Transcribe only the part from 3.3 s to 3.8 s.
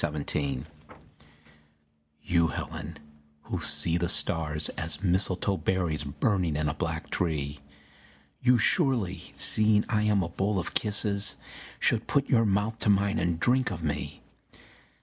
who